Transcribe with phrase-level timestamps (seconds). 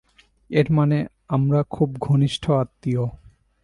[0.49, 0.99] এরমানে
[1.29, 3.03] আমরা খুব ঘনিষ্ঠ আত্মীয়!